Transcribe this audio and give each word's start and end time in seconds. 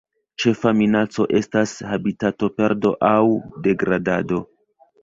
Ĉefa 0.43 0.71
minaco 0.79 1.27
estas 1.41 1.75
habitatoperdo 1.91 2.95
aŭ 3.13 3.17
degradado. 3.71 4.47